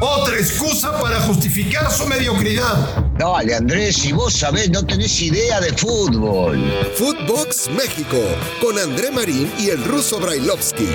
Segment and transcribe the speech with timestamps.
[0.00, 3.04] Otra excusa para justificar su mediocridad.
[3.18, 6.58] Dale, Andrés, si vos sabés, no tenés idea de fútbol.
[6.96, 8.16] Footbox México,
[8.62, 10.88] con André Marín y el ruso Brailovsky.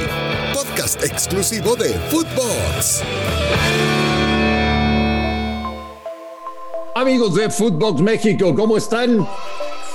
[0.53, 3.03] Podcast exclusivo de Footbox.
[6.95, 9.27] Amigos de Footbox México, ¿cómo están?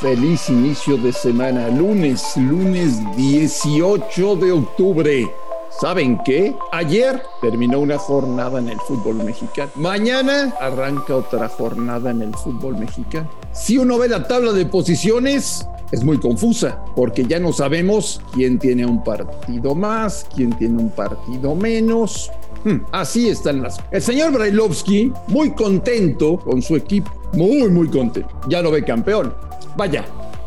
[0.01, 5.44] Feliz inicio de semana, lunes, lunes 18 de octubre.
[5.81, 6.55] ¿Saben qué?
[6.71, 9.73] Ayer terminó una jornada en el fútbol mexicano.
[9.75, 13.29] Mañana arranca otra jornada en el fútbol mexicano.
[13.53, 18.59] Si uno ve la tabla de posiciones, es muy confusa, porque ya no sabemos quién
[18.61, 22.31] tiene un partido más, quién tiene un partido menos.
[22.65, 23.79] Hmm, así están las.
[23.91, 28.29] El señor Brailovsky, muy contento con su equipo, muy, muy contento.
[28.49, 29.35] Ya lo ve campeón.
[29.77, 30.05] Vaya,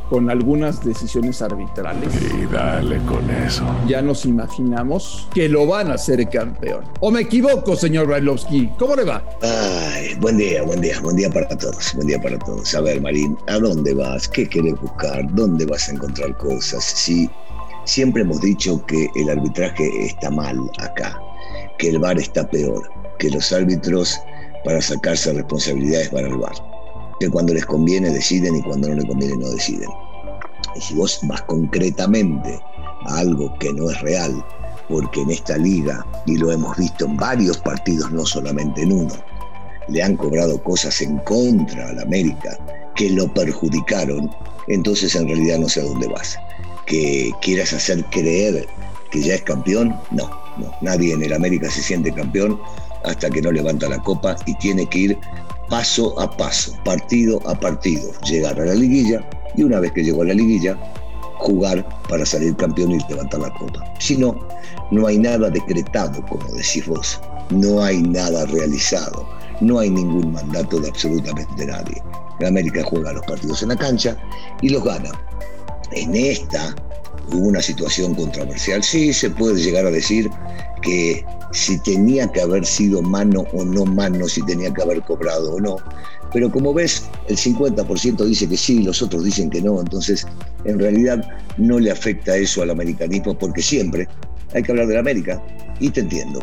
[0.09, 2.09] con algunas decisiones arbitrales.
[2.33, 3.63] Y dale con eso.
[3.87, 6.85] Ya nos imaginamos que lo van a hacer campeón.
[6.99, 8.71] ¿O me equivoco, señor Brailovsky?
[8.79, 9.23] ¿Cómo le va?
[9.41, 12.73] Ay, buen día, buen día, buen día para todos, buen día para todos.
[12.75, 14.27] A ver, Marín, ¿a dónde vas?
[14.27, 15.25] ¿Qué querés buscar?
[15.33, 16.83] ¿Dónde vas a encontrar cosas?
[16.83, 17.29] Sí,
[17.85, 21.19] siempre hemos dicho que el arbitraje está mal acá,
[21.77, 24.19] que el VAR está peor, que los árbitros
[24.63, 26.66] para sacarse responsabilidades van al VAR
[27.19, 29.89] que cuando les conviene deciden y cuando no les conviene no deciden.
[30.75, 32.59] Y si vos vas concretamente
[33.05, 34.43] a algo que no es real,
[34.89, 39.13] porque en esta liga, y lo hemos visto en varios partidos, no solamente en uno,
[39.89, 42.57] le han cobrado cosas en contra al América
[42.95, 44.29] que lo perjudicaron,
[44.67, 46.37] entonces en realidad no sé a dónde vas.
[46.85, 48.67] Que quieras hacer creer
[49.11, 50.71] que ya es campeón, no, no.
[50.81, 52.59] Nadie en el América se siente campeón
[53.03, 55.19] hasta que no levanta la copa y tiene que ir
[55.69, 60.21] paso a paso, partido a partido, llegar a la liguilla y una vez que llegó
[60.21, 60.77] a la liguilla,
[61.39, 63.83] jugar para salir campeón y levantar la copa.
[63.99, 64.37] Si no,
[64.91, 69.27] no hay nada decretado, como decís vos, no hay nada realizado,
[69.61, 72.01] no hay ningún mandato de absolutamente nadie.
[72.45, 74.15] América juega los partidos en la cancha
[74.61, 75.09] y los gana.
[75.91, 76.75] En esta
[77.31, 80.29] hubo una situación controversial, sí se puede llegar a decir
[80.81, 85.55] que si tenía que haber sido mano o no mano, si tenía que haber cobrado
[85.55, 85.77] o no.
[86.33, 90.27] Pero como ves, el 50% dice que sí, los otros dicen que no, entonces
[90.65, 91.23] en realidad
[91.57, 94.07] no le afecta eso al americanismo porque siempre
[94.53, 95.41] hay que hablar de la América.
[95.79, 96.39] Y te entiendo,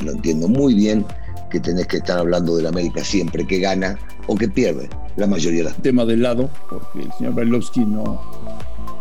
[0.00, 1.04] lo entiendo muy bien
[1.50, 5.26] que tenés que estar hablando de la América siempre que gana o que pierde, la
[5.26, 8.20] mayoría de las Tema del lado, porque el señor Bailovsky no,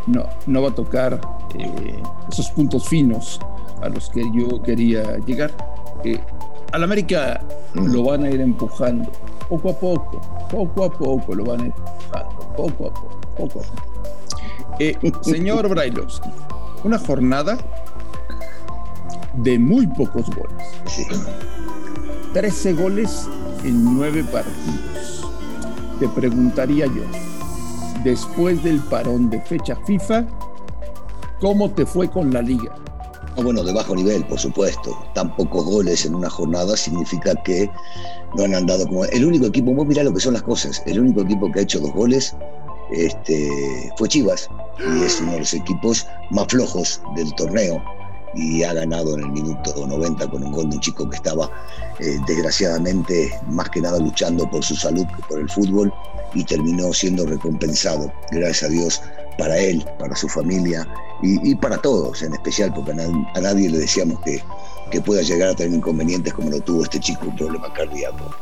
[0.08, 1.22] no, no va a tocar
[1.58, 2.02] eh,
[2.32, 3.40] esos puntos finos
[3.82, 5.52] a los que yo quería llegar.
[6.04, 6.20] Eh,
[6.72, 7.42] al América
[7.74, 9.12] lo van a ir empujando
[9.50, 13.60] poco a poco, poco a poco lo van a ir empujando, poco a poco, poco
[13.60, 14.78] a poco.
[14.80, 16.30] Eh, señor Brailovsky,
[16.86, 17.58] una jornada
[19.34, 20.68] de muy pocos goles.
[20.86, 21.06] Sí.
[22.34, 23.28] 13 goles
[23.66, 25.28] en 9 partidos.
[26.00, 27.04] Te preguntaría yo,
[28.04, 30.26] después del parón de fecha FIFA,
[31.40, 32.76] ¿cómo te fue con la liga?
[33.38, 34.98] No, bueno, de bajo nivel, por supuesto.
[35.14, 37.70] Tan pocos goles en una jornada significa que
[38.36, 39.06] no han andado como.
[39.06, 40.84] El único equipo, vos mirá lo que son las cosas.
[40.86, 42.36] El único equipo que ha hecho dos goles
[42.92, 44.50] este, fue Chivas.
[44.80, 47.82] Y es uno de los equipos más flojos del torneo.
[48.36, 51.50] Y ha ganado en el minuto 90 con un gol de un chico que estaba,
[52.00, 55.94] eh, desgraciadamente, más que nada luchando por su salud por el fútbol.
[56.34, 59.02] Y terminó siendo recompensado, gracias a Dios,
[59.38, 60.88] para él, para su familia
[61.22, 64.42] y, para todos en especial, porque a nadie le decíamos que,
[64.92, 68.34] que pueda llegar a tener inconvenientes como lo tuvo este chico, un problema cardíaco.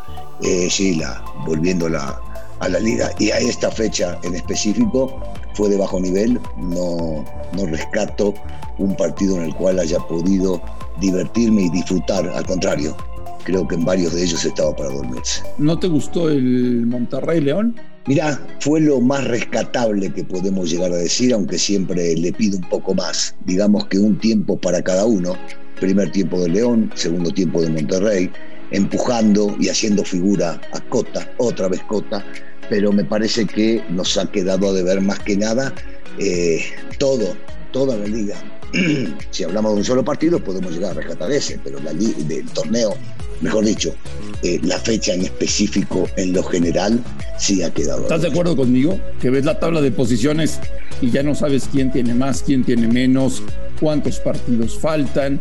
[0.42, 2.22] Eh, Sheila, volviendo a la,
[2.60, 5.22] a la liga y a esta fecha en específico,
[5.54, 8.34] fue de bajo nivel, no, no rescato
[8.78, 10.62] un partido en el cual haya podido
[11.00, 12.96] divertirme y disfrutar, al contrario,
[13.44, 15.44] creo que en varios de ellos estaba para dormirse.
[15.58, 17.76] ¿No te gustó el Monterrey León?
[18.08, 22.70] Mirá, fue lo más rescatable que podemos llegar a decir, aunque siempre le pido un
[22.70, 23.36] poco más.
[23.46, 25.34] Digamos que un tiempo para cada uno.
[25.80, 28.30] Primer tiempo de León, segundo tiempo de Monterrey,
[28.72, 32.24] empujando y haciendo figura a Cota, otra vez Cota,
[32.70, 35.74] pero me parece que nos ha quedado a deber más que nada
[36.18, 36.64] eh,
[36.98, 37.36] todo,
[37.72, 38.36] toda la liga.
[39.32, 42.46] si hablamos de un solo partido podemos llegar a rescatar ese, pero la liga del
[42.50, 42.96] torneo,
[43.42, 43.96] mejor dicho,
[44.44, 47.04] eh, la fecha en específico en lo general
[47.38, 48.04] sí ha quedado.
[48.04, 49.00] ¿Estás de acuerdo conmigo?
[49.22, 50.60] Que ves la tabla de posiciones
[51.02, 53.42] y ya no sabes quién tiene más, quién tiene menos,
[53.80, 55.40] cuántos partidos faltan.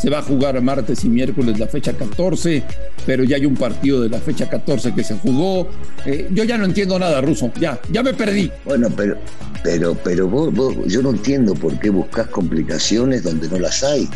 [0.00, 2.62] Se va a jugar martes y miércoles la fecha 14,
[3.06, 5.68] pero ya hay un partido de la fecha 14 que se jugó.
[6.04, 7.50] Eh, yo ya no entiendo nada, Ruso.
[7.58, 8.50] Ya, ya me perdí.
[8.64, 9.16] Bueno, pero,
[9.64, 14.08] pero, pero vos, vos- yo no entiendo por qué buscas complicaciones donde no las hay.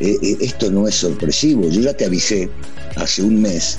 [0.00, 1.68] eh, eh, esto no es sorpresivo.
[1.70, 2.50] Yo ya te avisé
[2.96, 3.78] hace un mes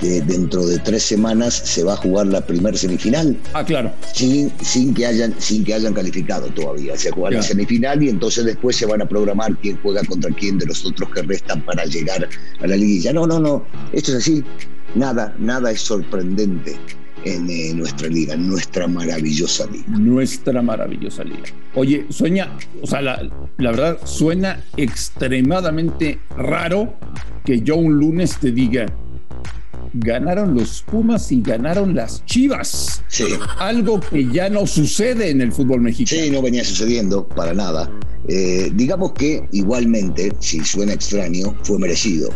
[0.00, 3.36] que dentro de tres semanas se va a jugar la primera semifinal.
[3.52, 3.92] Ah, claro.
[4.14, 6.96] Sin, sin, que hayan, sin que hayan calificado todavía.
[6.96, 10.58] Se juega la semifinal y entonces después se van a programar quién juega contra quién
[10.58, 12.28] de los otros que restan para llegar
[12.60, 13.12] a la liguilla.
[13.12, 13.64] No, no, no.
[13.92, 14.44] Esto es así.
[14.94, 16.76] Nada, nada es sorprendente
[17.24, 19.84] en eh, nuestra liga, nuestra maravillosa liga.
[19.88, 21.44] Nuestra maravillosa liga.
[21.74, 26.94] Oye, sueña, o sea, la, la, verdad, suena extremadamente raro
[27.44, 28.86] que yo un lunes te diga,
[29.94, 33.02] ganaron los Pumas y ganaron las Chivas.
[33.08, 33.24] Sí.
[33.58, 36.22] Algo que ya no sucede en el fútbol mexicano.
[36.22, 37.90] Sí, no venía sucediendo para nada.
[38.28, 42.30] Eh, digamos que igualmente, si suena extraño, fue merecido.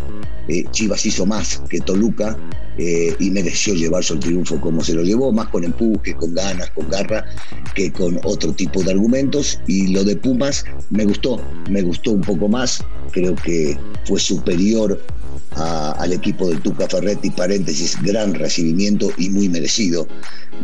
[0.48, 2.36] Eh, Chivas hizo más que Toluca
[2.76, 6.70] eh, y mereció llevarse el triunfo como se lo llevó, más con empuje, con ganas,
[6.70, 7.24] con garra,
[7.74, 9.60] que con otro tipo de argumentos.
[9.66, 11.40] Y lo de Pumas me gustó,
[11.70, 12.84] me gustó un poco más.
[13.12, 15.00] Creo que fue superior
[15.56, 20.06] al equipo del Tuca Ferretti, paréntesis, gran recibimiento y muy merecido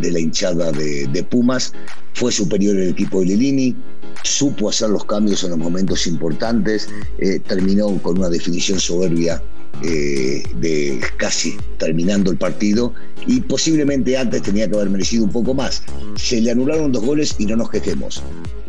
[0.00, 1.72] de la hinchada de, Pumas.
[2.14, 3.76] Fue superior el equipo de Lilini,
[4.22, 6.88] supo hacer los cambios en los momentos importantes,
[7.18, 9.42] eh, terminó con una definición soberbia
[9.82, 12.92] eh, de casi terminando el partido
[13.26, 15.82] y posiblemente antes tenía que haber merecido un poco más.
[16.16, 18.22] Se le anularon dos goles y no nos quejemos.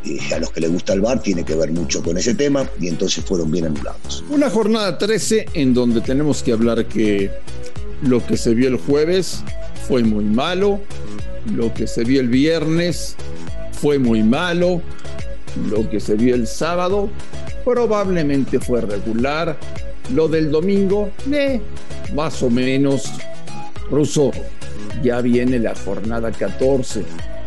[0.05, 2.67] Eh, a los que les gusta el bar tiene que ver mucho con ese tema
[2.79, 4.23] y entonces fueron bien anulados.
[4.29, 7.29] Una jornada 13 en donde tenemos que hablar que
[8.01, 9.43] lo que se vio el jueves
[9.87, 10.79] fue muy malo,
[11.53, 13.15] lo que se vio el viernes
[13.73, 14.81] fue muy malo,
[15.69, 17.09] lo que se vio el sábado
[17.63, 19.57] probablemente fue regular,
[20.13, 21.61] lo del domingo, eh,
[22.13, 23.11] más o menos.
[23.89, 24.31] Ruso,
[25.03, 27.03] ya viene la jornada 14.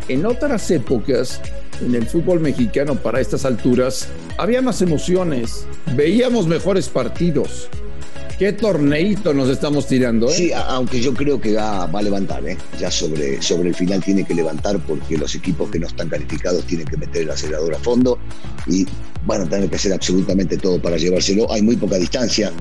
[0.07, 1.41] En otras épocas
[1.81, 4.07] en el fútbol mexicano para estas alturas
[4.37, 5.65] había más emociones,
[5.95, 7.69] veíamos mejores partidos.
[8.37, 10.27] ¿Qué torneito nos estamos tirando?
[10.27, 10.33] Eh?
[10.33, 12.57] Sí, aunque yo creo que va, a levantar, ¿eh?
[12.77, 16.65] ya sobre, sobre el final tiene que levantar porque los equipos que no están calificados
[16.65, 18.19] tienen que meter el acelerador a fondo
[18.67, 18.85] y
[19.25, 21.51] van a tener que hacer absolutamente todo para llevárselo.
[21.51, 22.51] Hay muy poca distancia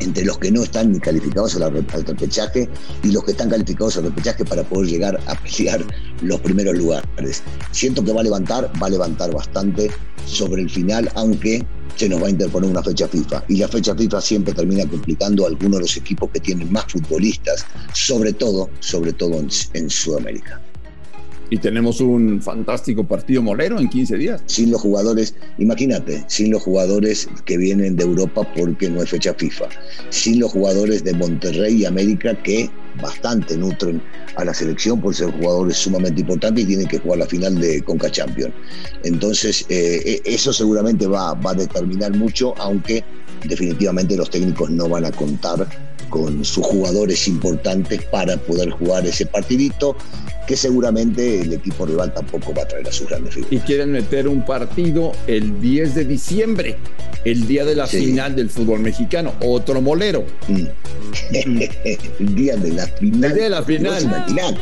[0.00, 2.68] entre los que no están ni calificados al, repechaje
[3.02, 5.84] y los que están calificados al repechaje para poder llegar a pelear
[6.22, 7.42] los primeros lugares.
[7.70, 9.90] Siento que va a levantar, va a levantar bastante
[10.26, 11.64] sobre el final, aunque
[11.96, 13.44] se nos va a interponer una fecha FIFA.
[13.48, 17.66] Y la fecha FIFA siempre termina complicando algunos de los equipos que tienen más futbolistas,
[17.92, 19.38] sobre todo, sobre todo
[19.74, 20.62] en Sudamérica
[21.50, 24.42] y tenemos un fantástico partido molero en 15 días.
[24.46, 29.34] Sin los jugadores, imagínate, sin los jugadores que vienen de Europa porque no es fecha
[29.34, 29.68] FIFA,
[30.10, 32.70] sin los jugadores de Monterrey y América que
[33.02, 34.00] bastante nutren
[34.36, 37.82] a la selección por ser jugadores sumamente importantes y tienen que jugar la final de
[37.82, 38.54] Conca Champions.
[39.02, 43.04] Entonces, eh, e, eso seguramente va, va a determinar mucho, aunque
[43.44, 45.66] definitivamente los técnicos no van a contar
[46.10, 49.96] con sus jugadores importantes para poder jugar ese partidito
[50.50, 53.52] que seguramente el equipo rival tampoco va a traer a sus grandes figuras.
[53.52, 56.76] Y quieren meter un partido el 10 de diciembre,
[57.24, 60.24] el día de la final del fútbol mexicano, otro molero.
[60.48, 60.66] Mm.
[62.18, 63.30] el día de la final.
[63.30, 63.92] El día de la final.
[63.92, 64.60] Vos imaginate,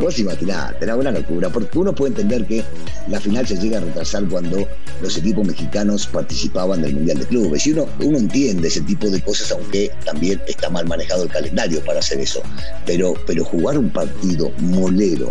[0.00, 2.64] vos imaginate, era una locura, porque uno puede entender que
[3.06, 4.66] la final se llega a retrasar cuando
[5.00, 7.64] los equipos mexicanos participaban del Mundial de Clubes.
[7.64, 11.80] Y uno, uno entiende ese tipo de cosas, aunque también está mal manejado el calendario
[11.84, 12.42] para hacer eso.
[12.84, 15.27] Pero, pero jugar un partido molero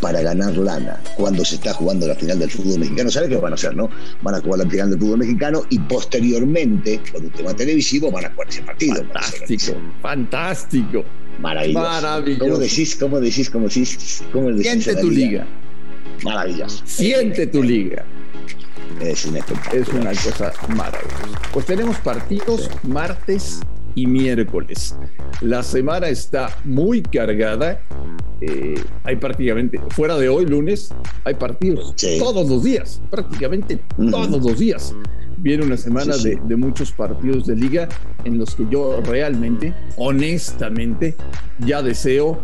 [0.00, 3.10] para ganar lana cuando se está jugando la final del fútbol mexicano.
[3.10, 3.88] ¿Sabes qué van a hacer, no?
[4.22, 8.26] Van a jugar la final del fútbol mexicano y posteriormente, con un tema televisivo, van
[8.26, 8.96] a jugar ese partido.
[8.96, 9.72] Fantástico,
[10.02, 11.04] fantástico.
[11.40, 11.80] Maravilloso.
[11.80, 12.44] Maravilloso.
[12.44, 12.96] ¿Cómo decís?
[12.96, 13.50] ¿Cómo decís?
[13.50, 14.22] ¿Cómo decís?
[14.32, 15.46] ¿Cómo decís Siente tu liga.
[16.22, 16.82] Maravilloso.
[16.86, 18.04] Siente tu liga.
[19.00, 19.82] Es un espectáculo.
[19.82, 21.40] Es una cosa maravillosa.
[21.52, 23.60] Pues tenemos partidos martes
[23.94, 24.94] y miércoles.
[25.40, 27.80] La semana está muy cargada.
[28.40, 30.92] Eh, hay prácticamente, fuera de hoy, lunes,
[31.24, 34.94] hay partidos todos los días, prácticamente todos los días.
[35.38, 37.88] Viene una semana De, muchos partidos de liga
[38.24, 41.14] en los que yo realmente, honestamente,
[41.58, 42.40] ya deseo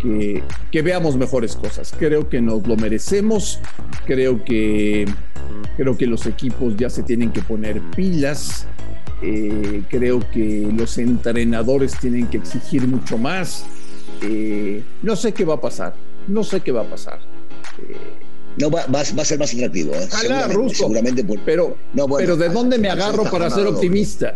[0.00, 1.94] que, que, veamos mejores cosas.
[1.98, 3.60] Creo que nos lo merecemos.
[4.06, 5.06] Creo que,
[5.76, 8.66] creo que los equipos ya se tienen que poner pilas.
[9.22, 13.64] Eh, creo que los entrenadores tienen que exigir mucho más.
[14.26, 15.94] Eh, no sé qué va a pasar,
[16.28, 17.18] no sé qué va a pasar.
[17.78, 17.96] Eh,
[18.56, 19.92] no, va, va, a ser más atractivo.
[20.72, 24.34] seguramente, pero, no, pero ¿de dónde me agarro para ser optimista?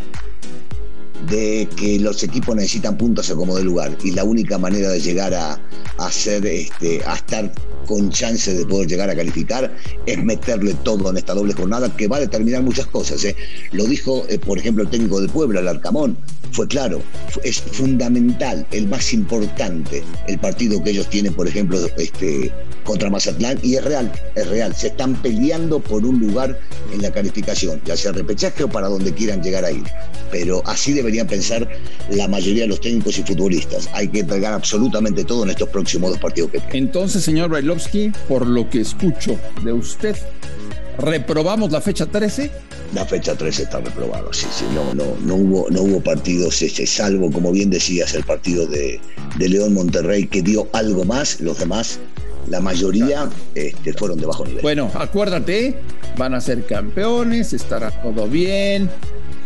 [1.28, 5.00] De que los equipos necesitan puntos a como de lugar y la única manera de
[5.00, 5.60] llegar a,
[5.98, 7.52] a ser, este, a estar
[7.86, 9.74] con chance de poder llegar a calificar
[10.06, 13.24] es meterle todo en esta doble jornada que va a determinar muchas cosas.
[13.24, 13.34] ¿eh?
[13.72, 16.16] Lo dijo, eh, por ejemplo, el técnico de Puebla, el Arcamón,
[16.52, 17.02] fue claro,
[17.44, 22.52] es fundamental, el más importante, el partido que ellos tienen, por ejemplo, este,
[22.84, 26.58] contra Mazatlán, y es real, es real, se están peleando por un lugar
[26.92, 29.84] en la calificación, ya sea repechaje o para donde quieran llegar a ir.
[30.30, 31.66] Pero así deberían pensar
[32.10, 33.88] la mayoría de los técnicos y futbolistas.
[33.94, 38.46] Hay que entregar absolutamente todo en estos próximos dos partidos que Entonces, señor Brailovsky, por
[38.46, 40.16] lo que escucho de usted,
[40.98, 42.50] ¿reprobamos la fecha 13?
[42.94, 46.86] La fecha 13 está reprobada, sí, sí, no, no, no hubo, no hubo partidos, este,
[46.86, 49.00] salvo, como bien decías, el partido de,
[49.38, 52.00] de León Monterrey que dio algo más, los demás
[52.48, 54.62] la mayoría este, fueron de bajo nivel.
[54.62, 55.78] Bueno, acuérdate,
[56.16, 58.88] van a ser campeones, estará todo bien,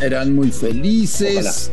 [0.03, 1.71] serán muy felices.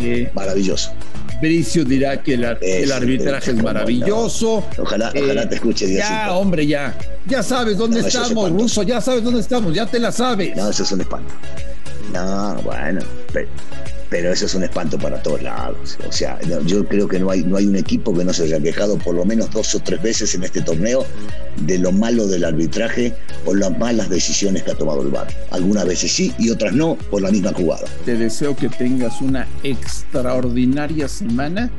[0.00, 0.92] Eh, Maravilloso.
[1.40, 2.44] Bricio dirá que el,
[2.92, 4.64] arbitraje es maravilloso.
[4.78, 5.98] Ojalá, ojalá eh, te escuche Dios.
[5.98, 6.96] Ya, hombre, ya.
[7.26, 10.56] Ya sabes dónde estamos, Ruso, ya sabes dónde estamos, ya te la sabes.
[10.56, 11.34] No, eso es un espanto.
[12.12, 13.00] No, bueno,
[13.32, 13.48] pero,
[14.14, 15.98] pero eso es un espanto para todos lados.
[16.08, 18.60] O sea, yo creo que no hay, no hay un equipo que no se haya
[18.60, 21.04] quejado por lo menos dos o tres veces en este torneo
[21.62, 23.12] de lo malo del arbitraje
[23.44, 25.26] o las malas decisiones que ha tomado el VAR.
[25.50, 27.86] Algunas veces sí y otras no por la misma jugada.
[28.04, 31.72] Te deseo que tengas una extraordinaria semana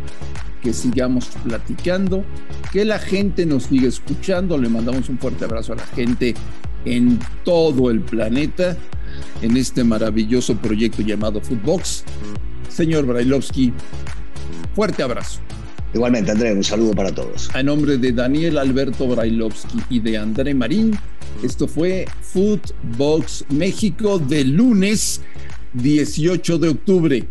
[0.61, 2.25] que sigamos platicando,
[2.73, 4.57] que la gente nos siga escuchando.
[4.57, 6.35] Le mandamos un fuerte abrazo a la gente
[6.85, 8.77] en todo el planeta
[9.41, 12.03] en este maravilloso proyecto llamado Footbox.
[12.69, 13.73] Señor Brailovsky,
[14.73, 15.39] fuerte abrazo.
[15.93, 17.49] Igualmente, André, un saludo para todos.
[17.55, 20.97] A nombre de Daniel Alberto Brailovsky y de André Marín,
[21.41, 25.21] esto fue Footbox México de lunes
[25.73, 27.27] 18 de octubre.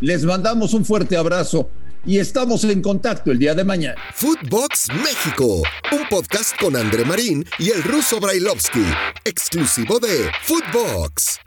[0.00, 1.68] Les mandamos un fuerte abrazo
[2.06, 4.00] y estamos en contacto el día de mañana.
[4.14, 8.84] Footbox México, un podcast con André Marín y el ruso Brailovsky,
[9.24, 11.40] exclusivo de Footbox.